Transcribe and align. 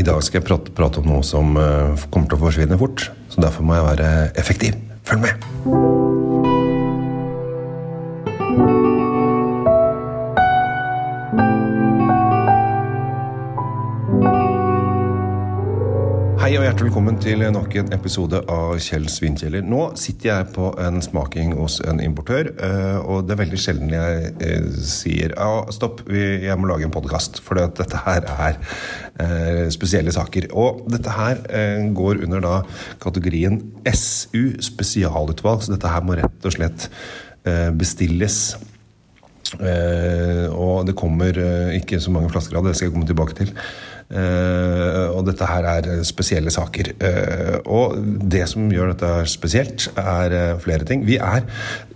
I 0.00 0.04
dag 0.06 0.22
skal 0.24 0.40
jeg 0.40 0.48
prate, 0.48 0.72
prate 0.72 1.02
om 1.02 1.10
noe 1.10 1.24
som 1.26 1.58
eh, 1.60 2.06
kommer 2.08 2.30
til 2.30 2.38
å 2.38 2.44
forsvinne 2.46 2.80
fort. 2.80 3.10
Så 3.28 3.44
derfor 3.44 3.66
må 3.68 3.76
jeg 3.76 3.88
være 3.92 4.12
effektiv. 4.40 4.78
Følg 5.04 5.26
med! 5.28 5.99
Hei 16.50 16.56
og 16.58 16.64
hjertelig 16.66 16.88
velkommen 16.88 17.18
til 17.22 17.44
nok 17.54 17.74
en 17.78 17.92
episode 17.94 18.40
av 18.50 18.72
Kjell 18.82 19.04
Svinkjeller. 19.06 19.62
Nå 19.62 19.84
sitter 19.94 20.32
jeg 20.32 20.46
på 20.56 20.72
en 20.82 20.96
smaking 20.98 21.52
hos 21.54 21.76
en 21.86 22.00
importør, 22.02 22.48
eh, 22.50 22.96
og 22.98 23.28
det 23.28 23.36
er 23.36 23.38
veldig 23.44 23.60
sjelden 23.62 23.92
jeg 23.94 24.32
eh, 24.42 24.64
sier 24.82 25.30
ja, 25.36 25.60
stopp, 25.70 26.00
jeg 26.10 26.56
må 26.58 26.66
lage 26.66 26.88
en 26.88 26.94
podkast, 26.96 27.38
for 27.46 27.54
dette 27.54 28.00
her 28.02 28.26
er 28.32 28.58
eh, 29.22 29.68
spesielle 29.70 30.10
saker. 30.10 30.48
Og 30.50 30.80
dette 30.90 31.14
her 31.14 31.38
går 31.94 32.24
under 32.26 32.42
da 32.42 32.56
kategorien 32.98 33.60
SU, 33.86 34.58
spesialutvalg, 34.58 35.62
så 35.62 35.76
dette 35.76 35.92
her 35.94 36.02
må 36.02 36.18
rett 36.18 36.50
og 36.50 36.56
slett 36.56 36.88
bestilles. 37.78 38.40
Og 39.54 40.82
det 40.86 40.98
kommer 40.98 41.38
ikke 41.78 42.02
så 42.02 42.10
mange 42.10 42.34
flasker 42.34 42.58
av 42.58 42.66
det, 42.66 42.74
det 42.74 42.80
skal 42.80 42.90
jeg 42.90 42.98
komme 42.98 43.12
tilbake 43.14 43.38
til. 43.38 43.54
Eh, 44.10 45.06
og 45.14 45.22
dette 45.28 45.46
her 45.46 45.66
er 45.70 46.00
spesielle 46.06 46.50
saker. 46.50 46.94
Eh, 46.98 47.60
og 47.70 47.94
det 48.32 48.42
som 48.50 48.66
gjør 48.72 48.94
dette 48.94 49.12
spesielt, 49.30 49.86
er 49.94 50.34
eh, 50.34 50.58
flere 50.62 50.86
ting. 50.88 51.06
Vi 51.06 51.20
er 51.20 51.46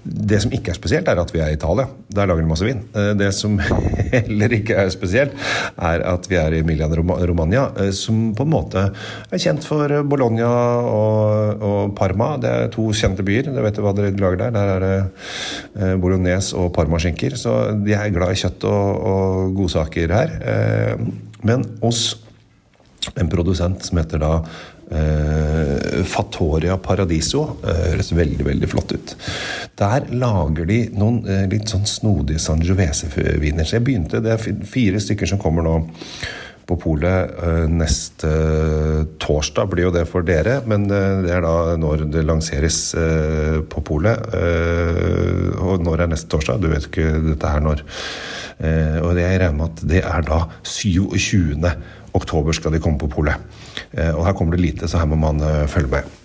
Det 0.04 0.36
som 0.36 0.52
ikke 0.52 0.68
er 0.68 0.76
spesielt, 0.76 1.06
er 1.08 1.16
at 1.16 1.30
vi 1.32 1.38
er 1.40 1.48
i 1.48 1.54
Italia. 1.56 1.86
Der 2.12 2.26
lager 2.28 2.42
de 2.42 2.48
masse 2.48 2.66
vin. 2.66 2.82
Det 2.92 3.30
som 3.32 3.54
heller 4.12 4.52
ikke 4.52 4.76
er 4.76 4.90
spesielt, 4.92 5.32
er 5.80 6.04
at 6.04 6.28
vi 6.28 6.36
er 6.36 6.52
i 6.52 6.58
Emilia 6.60 6.90
Romagna, 6.92 7.70
eh, 7.80 7.90
som 7.90 8.34
på 8.36 8.44
en 8.44 8.52
måte 8.52 8.82
er 9.32 9.40
kjent 9.40 9.64
for 9.64 9.88
Bologna 10.04 10.44
og, 10.44 11.64
og 11.64 11.96
Parma. 11.96 12.36
Det 12.36 12.50
er 12.52 12.68
to 12.68 12.90
kjente 12.92 13.24
byer. 13.24 13.48
Det 13.48 13.64
vet 13.64 13.80
du 13.80 13.80
hva 13.80 13.96
dere 13.96 14.12
lager 14.12 14.42
der. 14.44 14.52
Der 14.52 14.74
er 14.76 14.84
det 14.84 16.00
Bolognes 16.04 16.52
og 16.52 16.74
parmaskinker. 16.76 17.40
Så 17.40 17.72
de 17.80 17.96
er 17.96 18.12
glad 18.12 18.36
i 18.36 18.42
kjøtt 18.44 18.68
og, 18.68 19.06
og 19.08 19.54
godsaker 19.56 20.12
her. 20.20 20.36
Men 21.44 21.66
hos 21.82 22.06
en 23.14 23.28
produsent 23.30 23.84
som 23.84 24.00
heter 24.00 24.22
da 24.22 24.38
Uh, 24.84 26.04
Fattoria 26.04 26.74
Paradiso. 26.76 27.56
Eh, 27.64 27.78
høres 27.94 28.10
veldig 28.12 28.44
veldig 28.44 28.68
flott 28.68 28.92
ut. 28.92 29.14
Der 29.80 30.04
lager 30.12 30.68
de 30.68 30.76
noen 30.92 31.22
uh, 31.24 31.46
litt 31.50 31.72
sånn 31.72 31.86
snodige 31.88 32.42
Sangiovese-viner. 32.44 33.64
Så 33.64 33.78
jeg 33.78 33.86
begynte, 33.86 34.20
Det 34.22 34.34
er 34.34 34.66
fire 34.68 35.00
stykker 35.00 35.32
som 35.32 35.40
kommer 35.40 35.64
nå 35.64 35.78
på 36.68 36.76
polet 36.80 37.32
eh, 37.44 37.64
neste 37.68 38.30
torsdag 39.20 39.68
blir 39.72 39.88
jo 39.88 39.94
det 39.94 40.06
for 40.08 40.24
dere, 40.26 40.60
men 40.68 40.86
eh, 40.88 41.20
det 41.24 41.34
er 41.36 41.44
da 41.44 41.74
når 41.80 42.06
det 42.12 42.24
lanseres 42.24 42.78
eh, 42.98 43.58
på 43.68 43.84
polet. 43.84 44.30
Eh, 44.32 45.52
og 45.60 45.84
når 45.84 46.04
er 46.04 46.14
neste 46.14 46.30
torsdag? 46.32 46.62
Du 46.62 46.70
vet 46.72 46.88
ikke 46.88 47.10
dette 47.28 47.52
her 47.52 47.64
når. 47.64 47.84
Eh, 48.64 48.98
og 49.02 49.20
jeg 49.20 49.40
regner 49.42 49.56
med 49.58 49.70
at 49.70 49.86
det 49.92 50.02
er 50.08 50.26
da 50.26 50.44
27. 50.62 51.60
oktober 52.14 52.56
skal 52.56 52.74
de 52.74 52.82
komme 52.82 53.00
på 53.02 53.12
polet. 53.12 53.56
Eh, 53.92 54.12
og 54.14 54.24
her 54.28 54.36
kommer 54.36 54.56
det 54.56 54.64
lite, 54.64 54.88
så 54.88 55.02
her 55.02 55.10
må 55.10 55.20
man 55.20 55.42
eh, 55.44 55.64
følge 55.70 55.98
med. 55.98 56.20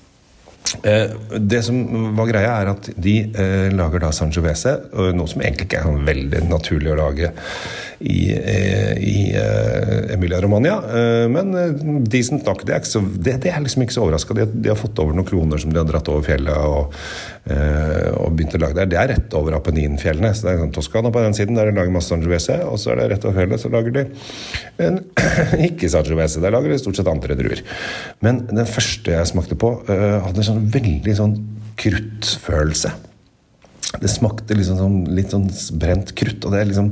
Eh, 0.86 1.12
det 1.40 1.64
som 1.66 1.78
var 2.18 2.30
greia, 2.30 2.56
er 2.62 2.72
at 2.76 2.90
de 2.96 3.16
eh, 3.28 3.70
lager 3.74 4.04
da 4.04 4.12
Sangiovese, 4.16 4.76
noe 5.16 5.30
som 5.30 5.42
egentlig 5.42 5.68
ikke 5.68 5.82
er 5.82 5.88
sånn 5.88 6.08
veldig 6.08 6.44
naturlig 6.48 6.94
å 6.94 7.00
lage 7.00 7.32
i, 8.00 8.32
eh, 8.32 8.98
i 8.98 9.36
eh, 9.36 10.14
Emilia-Romania. 10.14 10.76
Eh, 10.76 11.26
men 11.32 12.04
decent 12.08 12.46
nok. 12.48 12.64
Det 12.68 12.76
er, 12.78 12.86
så, 12.88 13.02
det, 13.04 13.36
det 13.44 13.52
er 13.52 13.64
liksom 13.64 13.84
ikke 13.84 13.96
så 13.98 14.06
overraska. 14.06 14.38
De, 14.38 14.46
de 14.48 14.72
har 14.72 14.80
fått 14.80 15.00
over 15.04 15.18
noen 15.18 15.28
kloner 15.28 15.60
som 15.60 15.74
de 15.74 15.82
har 15.82 15.88
dratt 15.88 16.08
over 16.12 16.24
fjellet 16.24 16.56
og, 16.56 16.96
og 17.50 18.38
begynt 18.38 18.56
å 18.56 18.62
lage 18.64 18.78
der. 18.78 18.90
Det 18.92 19.00
er 19.02 19.12
rett 19.16 19.36
over 19.36 19.58
Apenninfjellene. 19.58 20.32
Så 20.32 20.48
det 20.48 20.54
er 20.54 20.62
sånn 20.64 20.74
Toskana 20.76 21.12
på 21.12 21.26
den 21.26 21.36
siden, 21.36 21.60
der 21.60 21.72
de 21.72 21.76
lager 21.76 21.96
masse 21.96 22.14
Sangiovese. 22.14 22.62
Og 22.70 22.80
så 22.80 22.94
er 22.94 23.02
det 23.02 23.10
rett 23.16 23.28
over 23.28 23.42
fjellet, 23.42 23.64
så 23.64 23.74
lager 23.74 23.98
de 23.98 24.06
en 24.88 25.04
ikke 25.70 25.92
Sangiovese. 25.92 26.44
Der 26.44 26.56
lager 26.56 26.72
de 26.72 26.80
stort 26.80 27.02
sett 27.02 27.12
andre 27.12 27.36
druer. 27.40 27.66
Men 28.24 28.46
den 28.48 28.70
første 28.70 29.18
jeg 29.18 29.34
smakte 29.34 29.60
på, 29.60 29.76
hadde 29.90 30.40
en 30.40 30.52
sånn 30.54 30.66
veldig 30.72 31.20
sånn 31.20 31.38
kruttfølelse. 31.80 32.96
Det 33.90 34.10
smakte 34.12 34.54
liksom 34.54 34.78
sånn, 34.78 34.98
litt 35.18 35.32
sånn 35.34 35.48
brent 35.82 36.12
krutt, 36.18 36.44
og 36.46 36.54
det 36.54 36.60
er 36.62 36.68
liksom 36.70 36.92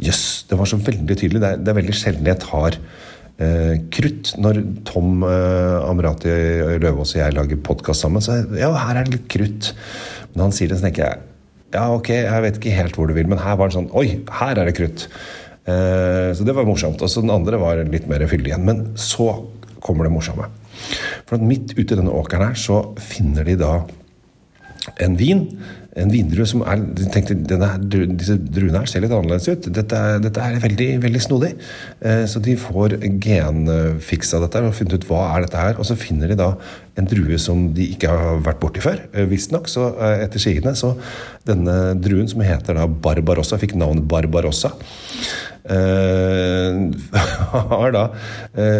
Jøss, 0.00 0.22
det 0.48 0.56
var 0.56 0.68
så 0.70 0.78
veldig 0.80 1.16
tydelig. 1.20 1.42
Det 1.42 1.48
er, 1.52 1.58
det 1.60 1.72
er 1.72 1.76
veldig 1.80 1.96
sjelden 1.98 2.28
jeg 2.30 2.40
tar 2.44 2.76
eh, 3.42 3.74
krutt. 3.92 4.30
Når 4.40 4.60
Tom 4.88 5.24
eh, 5.26 5.88
Amrati 5.90 6.32
Løvaas 6.80 7.12
og 7.16 7.20
jeg 7.20 7.34
lager 7.36 7.60
podkast 7.66 8.06
sammen, 8.06 8.24
så 8.24 8.38
er- 8.38 8.62
ja, 8.62 8.70
her 8.86 9.00
er 9.02 9.08
det 9.08 9.16
litt 9.18 9.26
krutt. 9.34 9.72
Men 10.32 10.46
han 10.46 10.54
sier 10.56 10.70
det, 10.72 10.78
så 10.80 10.88
tenker 10.88 11.04
jeg 11.08 11.24
ja, 11.74 11.82
ok, 11.92 12.08
jeg 12.14 12.40
vet 12.46 12.56
ikke 12.62 12.72
helt 12.78 12.96
hvor 12.96 13.10
du 13.10 13.12
vil, 13.12 13.26
men 13.28 13.42
her 13.44 13.58
var 13.60 13.68
det 13.68 13.76
sånn 13.76 13.90
Oi, 14.00 14.06
her 14.38 14.56
er 14.56 14.70
det 14.70 14.76
krutt. 14.78 15.02
Eh, 15.68 16.30
så 16.32 16.46
det 16.48 16.54
var 16.56 16.64
morsomt. 16.64 17.02
Og 17.04 17.10
så 17.12 17.20
den 17.20 17.34
andre 17.34 17.60
var 17.60 17.82
litt 17.84 18.06
mer 18.08 18.24
fyldig 18.30 18.54
igjen. 18.54 18.64
Men 18.64 18.80
så 18.96 19.26
kommer 19.84 20.08
det 20.08 20.14
morsomme. 20.14 20.46
For 21.28 21.42
midt 21.44 21.74
ute 21.76 21.92
i 21.92 21.98
denne 21.98 22.14
åkeren 22.16 22.48
her, 22.48 22.56
så 22.56 22.80
finner 23.02 23.44
de 23.44 23.58
da 23.60 23.74
en 25.04 25.16
vin. 25.18 25.44
En 25.98 26.10
vindrue 26.12 26.44
som 26.46 26.60
er 26.68 26.82
tenkte, 27.10 27.34
denne, 27.48 27.68
Disse 27.90 28.36
druene 28.38 28.82
her 28.82 28.90
ser 28.90 29.02
litt 29.02 29.14
annerledes 29.14 29.48
ut. 29.50 29.68
Dette, 29.74 29.98
dette 30.22 30.44
er 30.44 30.60
veldig 30.62 30.88
veldig 31.02 31.22
snodig. 31.24 31.50
Eh, 32.04 32.24
så 32.30 32.42
de 32.44 32.54
får 32.60 32.98
genfiksa 33.24 34.38
dette 34.44 34.62
og 34.62 34.76
funnet 34.78 34.94
ut 34.98 35.08
hva 35.08 35.22
er 35.32 35.46
dette 35.46 35.62
her. 35.62 35.74
Og 35.78 35.88
så 35.88 35.98
finner 35.98 36.30
de 36.30 36.38
da 36.38 36.52
en 36.98 37.08
drue 37.08 37.38
som 37.42 37.56
de 37.74 37.84
ikke 37.94 38.12
har 38.12 38.42
vært 38.46 38.62
borti 38.62 38.84
før. 38.84 38.98
Eh, 39.10 39.26
Visstnok, 39.30 39.66
så 39.70 39.90
eh, 39.96 40.24
etter 40.26 40.42
sigende, 40.42 40.74
så 40.78 40.92
denne 41.48 41.76
druen 41.98 42.28
som 42.30 42.44
heter 42.46 42.78
da 42.78 42.86
Barbarossa, 42.86 43.58
fikk 43.60 43.74
navnet 43.78 44.06
Barbarossa. 44.08 44.70
Har 47.52 47.90
da 47.92 48.04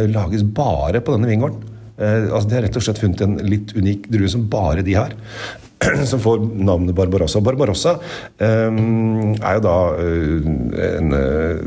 lages 0.09 0.45
bare 0.57 1.03
på 1.05 1.13
denne 1.13 1.29
vingården. 1.29 1.59
Altså 1.99 2.49
De 2.49 2.57
har 2.57 2.65
rett 2.65 2.79
og 2.79 2.85
slett 2.87 3.01
funnet 3.03 3.21
en 3.27 3.35
litt 3.45 3.75
unik 3.77 4.07
drue 4.09 4.31
som 4.33 4.47
bare 4.49 4.85
de 4.87 4.95
har. 4.97 5.13
Som 6.11 6.21
får 6.23 6.43
navnet 6.59 6.97
Barbarossa. 6.97 7.41
Barbarossa 7.45 7.95
eh, 8.43 8.67
er 8.69 9.59
jo 9.59 9.63
da 9.63 9.77
eh, 10.03 10.49
en 10.89 11.15
eh, 11.15 11.63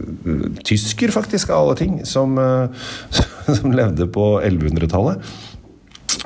tysker, 0.67 1.13
faktisk, 1.15 1.53
av 1.53 1.63
alle 1.63 1.77
ting, 1.79 1.97
som, 2.07 2.35
eh, 2.41 2.91
som 3.57 3.71
levde 3.75 4.09
på 4.11 4.33
1100-tallet. 4.41 5.31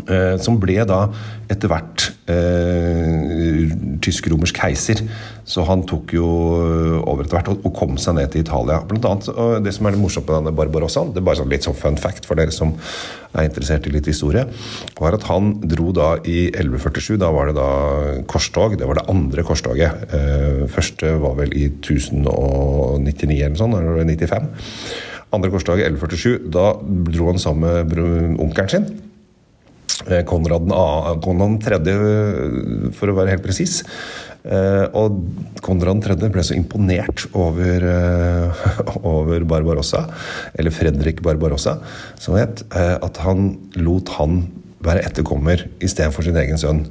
Eh, 0.10 0.36
som 0.42 0.58
ble 0.60 0.82
da 0.90 1.06
etter 1.52 1.72
hvert 1.72 2.10
eh, 2.32 3.74
tysk-romersk 4.06 4.58
keiser. 4.60 5.02
Så 5.46 5.66
han 5.68 5.84
tok 5.86 6.16
jo 6.16 6.26
over 6.26 7.26
etter 7.26 7.38
hvert 7.38 7.52
og, 7.54 7.62
og 7.68 7.76
kom 7.78 8.00
seg 8.02 8.18
ned 8.18 8.32
til 8.34 8.42
Italia. 8.46 8.80
Blant 8.90 9.06
annet, 9.10 9.30
og 9.34 9.64
Det 9.66 9.74
som 9.76 9.86
er 9.86 9.96
det 9.96 10.02
morsomt 10.02 10.28
med 10.30 10.40
denne 10.40 10.56
Barbarossaen, 10.58 11.14
det 11.14 11.22
er 11.22 11.28
bare 11.28 11.42
sånn 11.42 11.54
litt 11.54 11.68
sånn 11.68 11.78
fun 11.78 12.00
fact 12.02 12.26
for 12.26 12.40
dere 12.40 12.54
som 12.56 12.74
er 13.36 13.50
interessert 13.50 13.88
i 13.88 13.94
litt 13.94 14.08
historie, 14.10 14.46
var 14.98 15.18
at 15.18 15.26
han 15.30 15.56
dro 15.68 15.92
da 15.96 16.16
i 16.24 16.48
1147. 16.54 17.18
Da 17.22 17.32
var 17.36 17.52
det 17.52 17.58
da 17.60 17.70
korstog. 18.32 18.78
Det 18.80 18.88
var 18.90 19.02
det 19.02 19.10
andre 19.12 19.46
korstoget. 19.46 20.08
Eh, 20.16 20.64
første 20.72 21.18
var 21.22 21.38
vel 21.42 21.54
i 21.54 21.68
1099 21.70 23.42
eller 23.44 23.60
sånn, 23.60 23.76
eller 23.78 24.02
95. 24.08 24.50
Andre 25.36 25.52
korsdag 25.52 25.82
1147. 25.84 26.48
Da 26.54 26.70
dro 27.12 27.28
han 27.32 27.42
sammen 27.42 27.90
med 27.90 28.40
onkelen 28.42 28.72
sin. 28.72 28.88
Eh, 30.08 30.24
Konrad, 30.28 30.68
den 30.68 30.76
A- 30.76 31.16
Konrad 31.24 31.62
3., 31.64 32.92
for 32.96 33.12
å 33.12 33.16
være 33.18 33.36
helt 33.36 33.46
presis. 33.46 33.80
Eh, 34.46 34.86
og 34.94 35.22
Konrad 35.66 36.04
3. 36.06 36.18
ble 36.30 36.44
så 36.46 36.58
imponert 36.58 37.26
over, 37.34 37.88
eh, 37.92 38.68
over 39.16 39.48
Barbarossa, 39.48 40.06
eller 40.54 40.76
Fredrik 40.76 41.24
Barbarossa, 41.26 41.80
som 42.20 42.38
het, 42.38 42.66
at 42.76 43.24
han 43.24 43.56
lot 43.80 44.12
han 44.20 44.44
være 44.86 45.06
etterkommer 45.08 45.66
istedenfor 45.82 46.28
sin 46.28 46.38
egen 46.38 46.62
sønn. 46.62 46.86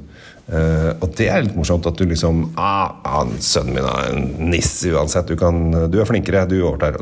Uh, 0.45 0.91
og 1.01 1.15
det 1.17 1.25
er 1.33 1.41
litt 1.41 1.55
morsomt 1.57 1.87
at 1.89 1.97
du 1.97 2.03
liksom 2.05 2.43
ah, 2.61 2.99
ah, 3.01 3.23
Sønnen 3.41 3.79
min 3.79 3.87
er 3.89 4.11
en 4.11 4.51
nisse 4.51 4.91
uansett. 4.93 5.31
Du, 5.31 5.33
kan, 5.41 5.57
du 5.89 5.97
er 5.97 6.05
flinkere, 6.05 6.43
du 6.45 6.59
overtar. 6.59 6.99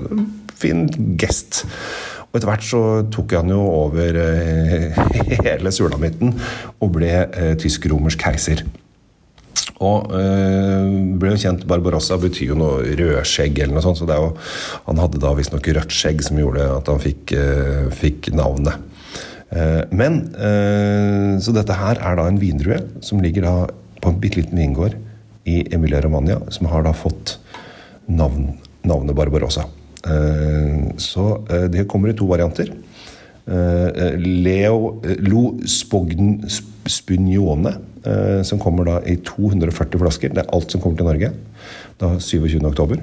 Fin 0.55 0.85
gest. 1.19 1.65
Og 2.33 2.39
etter 2.39 2.49
hvert 2.49 2.63
så 2.65 2.79
tok 3.13 3.35
han 3.37 3.51
jo 3.53 3.61
over 3.61 4.15
eh, 4.17 4.95
hele 5.45 5.69
sulamitten 5.69 6.33
og 6.81 6.95
ble 6.95 7.11
eh, 7.13 7.51
tysk-romersk 7.61 8.23
keiser. 8.25 8.63
Og 9.83 10.09
øh, 10.17 10.87
ble 11.21 11.35
jo 11.35 11.41
kjent 11.43 11.67
Barbarossa 11.69 12.17
betyr 12.17 12.55
jo 12.55 12.57
noe 12.57 12.95
rødskjegg 12.97 13.61
eller 13.61 13.77
noe 13.77 13.83
sånt. 13.85 14.01
Så 14.01 14.07
jo, 14.09 14.31
han 14.87 15.01
hadde 15.03 15.21
da 15.21 15.35
visstnok 15.37 15.69
rødt 15.77 15.93
skjegg 15.93 16.25
som 16.25 16.41
gjorde 16.41 16.65
at 16.79 16.89
han 16.89 17.03
fikk, 17.03 17.35
øh, 17.37 17.85
fikk 17.93 18.31
navnet. 18.33 18.81
Eh, 19.53 19.83
men 19.93 20.33
øh, 20.33 21.37
Så 21.37 21.53
dette 21.53 21.77
her 21.77 22.01
er 22.01 22.17
da 22.17 22.27
en 22.27 22.41
vindrue 22.41 22.81
som 23.05 23.21
ligger 23.21 23.45
da 23.45 23.55
på 24.01 24.09
en 24.09 24.19
bitte 24.19 24.41
liten 24.41 24.57
vingård 24.57 24.97
i 25.45 25.61
Emilia 25.75 26.01
Romagna, 26.01 26.39
som 26.49 26.71
har 26.71 26.81
da 26.87 26.97
fått 26.97 27.37
navn, 28.07 28.55
navnet 28.81 29.15
Barbarossa. 29.15 29.67
Eh, 30.03 30.93
så 30.99 31.25
eh, 31.49 31.67
det 31.71 31.87
kommer 31.87 32.11
i 32.11 32.17
to 32.17 32.27
varianter. 32.27 32.71
Eh, 33.47 34.19
Leo 34.19 34.99
Lo 35.23 35.43
Spogn, 35.67 36.43
Spunione, 36.87 37.77
som 38.43 38.59
kommer 38.59 38.83
da 38.83 38.97
i 39.07 39.13
240 39.23 39.99
flasker. 40.01 40.31
Det 40.35 40.41
er 40.41 40.49
alt 40.51 40.73
som 40.73 40.81
kommer 40.83 40.97
til 40.99 41.07
Norge 41.07 41.29
da 42.01 42.09
27. 42.19 42.57
oktober. 42.67 42.99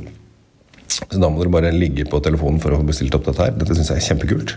Så 1.06 1.16
da 1.16 1.30
må 1.32 1.40
dere 1.40 1.52
bare 1.54 1.70
ligge 1.72 2.04
på 2.04 2.20
telefonen 2.20 2.60
for 2.60 2.76
å 2.76 2.82
få 2.82 2.84
bestilt 2.84 3.16
opp 3.16 3.24
dette 3.24 3.46
her. 3.46 3.54
Dette 3.56 3.78
syns 3.78 3.88
jeg 3.94 4.02
er 4.02 4.06
kjempekult. 4.10 4.52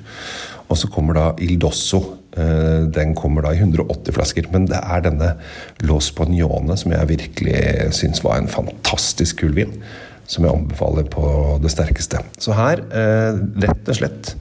Og 0.67 0.81
så 0.81 0.89
kommer 0.91 1.15
da 1.15 1.29
Il 1.39 1.55
Dosso. 1.63 2.01
Den 2.35 3.15
kommer 3.15 3.47
da 3.47 3.53
i 3.55 3.61
180 3.61 4.17
flasker. 4.17 4.51
Men 4.51 4.67
det 4.67 4.83
er 4.83 5.05
denne 5.07 5.31
Lo 5.87 6.01
Spagnone 6.03 6.75
som 6.81 6.91
jeg 6.91 7.13
virkelig 7.13 7.63
syns 7.95 8.19
var 8.27 8.41
en 8.41 8.51
fantastisk 8.51 9.45
kul 9.45 9.55
vin. 9.61 9.77
Som 10.33 10.47
jeg 10.47 10.55
anbefaler 10.55 11.05
på 11.13 11.23
det 11.61 11.69
sterkeste. 11.69 12.23
Så 12.41 12.55
her, 12.57 12.81
rett 13.61 13.89
og 13.91 13.97
slett 13.99 14.33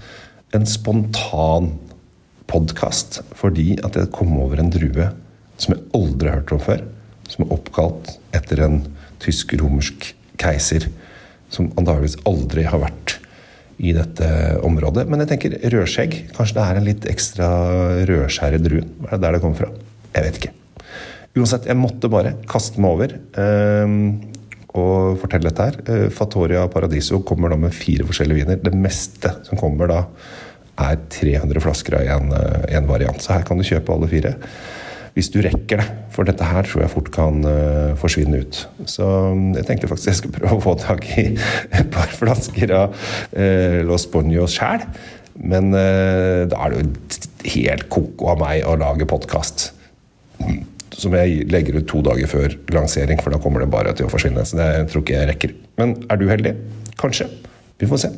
en 0.56 0.64
spontan 0.68 1.74
podkast 2.48 3.20
fordi 3.36 3.74
at 3.84 3.96
jeg 3.96 4.12
kom 4.14 4.32
over 4.40 4.60
en 4.60 4.72
drue 4.72 5.10
som 5.60 5.74
jeg 5.74 5.84
aldri 5.96 6.30
har 6.30 6.40
hørt 6.40 6.54
om 6.56 6.62
før. 6.62 6.84
Som 7.28 7.44
er 7.44 7.54
oppkalt 7.54 8.14
etter 8.36 8.64
en 8.64 8.80
tysk-romersk 9.22 10.12
keiser 10.40 10.88
som 11.52 11.70
antageligvis 11.76 12.18
aldri 12.28 12.64
har 12.66 12.82
vært 12.82 13.18
i 13.82 13.92
dette 13.96 14.26
området. 14.64 15.06
Men 15.10 15.22
jeg 15.22 15.32
tenker 15.32 15.56
rødskjegg. 15.74 16.18
Kanskje 16.36 16.58
det 16.58 16.64
er 16.64 16.80
en 16.80 16.88
litt 16.88 17.06
ekstra 17.10 17.48
rødskjær 18.08 18.58
i 18.58 18.62
druen? 18.62 18.90
Er 19.08 19.16
det 19.16 19.22
der 19.24 19.36
det 19.36 19.42
kommer 19.44 19.60
fra? 19.60 19.70
Jeg 20.12 20.26
vet 20.26 20.40
ikke. 20.40 20.52
Uansett, 21.32 21.66
jeg 21.70 21.80
måtte 21.80 22.10
bare 22.12 22.34
kaste 22.50 22.82
meg 22.82 22.92
over 22.92 23.14
øh, 23.16 23.94
og 24.78 25.18
fortelle 25.20 25.50
dette 25.50 25.68
her. 25.68 25.80
Uh, 25.88 26.06
Fatoria 26.14 26.66
Paradiso 26.72 27.22
kommer 27.26 27.52
da 27.52 27.60
med 27.60 27.74
fire 27.76 28.06
forskjellige 28.08 28.42
viner. 28.42 28.62
Det 28.62 28.74
meste 28.76 29.34
som 29.48 29.60
kommer 29.60 29.90
da, 29.90 30.04
er 30.82 31.02
300 31.12 31.60
flasker 31.60 31.98
av 32.00 32.06
én 32.72 32.86
variant. 32.88 33.20
Så 33.20 33.34
her 33.34 33.44
kan 33.46 33.60
du 33.60 33.66
kjøpe 33.66 33.92
alle 33.92 34.08
fire 34.10 34.36
hvis 35.12 35.28
du 35.32 35.40
rekker 35.44 35.80
det. 35.80 35.88
For 36.12 36.28
dette 36.28 36.46
her 36.46 36.66
tror 36.66 36.84
jeg 36.84 36.92
fort 36.92 37.10
kan 37.14 37.42
uh, 37.44 37.92
forsvinne 38.00 38.42
ut. 38.42 38.60
Så 38.88 39.08
um, 39.32 39.50
jeg 39.56 39.66
tenkte 39.68 39.90
faktisk 39.90 40.10
jeg 40.10 40.20
skulle 40.20 40.38
prøve 40.38 40.58
å 40.58 40.64
få 40.64 40.76
tak 40.80 41.08
i 41.20 41.26
et 41.34 41.90
par 41.92 42.12
flasker 42.16 42.72
av 42.76 42.96
uh, 43.36 43.80
Los 43.88 44.08
Bonios 44.12 44.56
sjæl. 44.56 44.86
Men 45.42 45.72
uh, 45.76 46.48
da 46.48 46.64
er 46.64 46.72
det 46.72 46.80
jo 46.80 47.52
helt 47.52 47.88
ko-ko 47.92 48.32
av 48.32 48.42
meg 48.44 48.64
å 48.68 48.76
lage 48.80 49.08
podkast. 49.10 49.70
Som 51.02 51.16
jeg 51.18 51.46
legger 51.50 51.80
ut 51.80 51.88
to 51.90 52.02
dager 52.06 52.30
før 52.30 52.56
lansering, 52.74 53.20
for 53.22 53.34
da 53.34 53.40
kommer 53.42 53.64
det 53.64 53.72
bare 53.72 53.94
til 53.98 54.06
å 54.06 54.12
forsvinne. 54.12 54.44
Så 54.46 54.58
det 54.60 54.70
tror 54.92 55.04
ikke 55.04 55.18
jeg 55.18 55.30
rekker. 55.32 55.54
Men 55.80 55.96
er 56.06 56.20
du 56.20 56.28
heldig? 56.30 56.54
Kanskje. 57.00 57.28
Vi 57.82 57.88
får 57.90 58.04
se. 58.04 58.12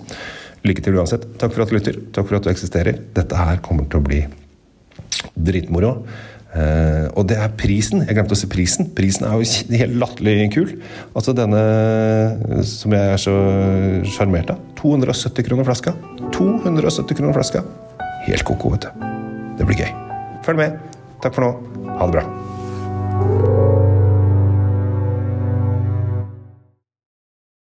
Lykke 0.64 0.84
til 0.84 0.96
uansett. 0.98 1.26
Takk 1.40 1.54
for 1.54 1.64
at 1.64 1.72
du 1.72 1.78
lytter. 1.78 1.98
Takk 2.12 2.28
for 2.28 2.38
at 2.38 2.46
du 2.46 2.52
eksisterer. 2.52 3.00
Dette 3.16 3.40
her 3.40 3.60
kommer 3.64 3.88
til 3.88 4.00
å 4.00 4.06
bli 4.06 4.22
dritmoro. 5.34 5.98
Uh, 6.54 7.10
og 7.19 7.26
det 7.26 7.36
er 7.42 7.50
prisen. 7.58 8.04
Jeg 8.06 8.14
glemte 8.14 8.36
å 8.36 8.38
si 8.38 8.48
prisen. 8.50 8.92
Prisen 8.94 9.26
er 9.26 9.34
jo 9.34 9.78
helt 9.81 9.98
latterlig 9.98 10.52
kul. 10.54 10.76
Altså 11.12 11.34
denne 11.34 11.64
som 12.69 12.94
jeg 12.94 13.16
er 13.16 13.20
så 13.20 13.34
sjarmert 14.14 14.54
av. 14.54 14.62
270 14.78 15.48
kroner 15.50 15.66
flaska. 15.66 15.96
270 16.36 17.19
kroner 17.19 17.36
flaska. 17.36 17.64
Helt 18.28 18.46
ko-ko, 18.46 18.72
vet 18.76 18.86
du. 18.86 19.04
Det 19.58 19.69
blir 19.69 19.84
gøy. 19.84 19.92
Følg 20.46 20.62
med. 20.62 20.81
Takk 21.25 21.36
for 21.36 21.48
nå. 21.48 21.54
Ha 21.98 22.08
det 22.08 22.20
bra. 22.20 22.44
Música 23.14 23.73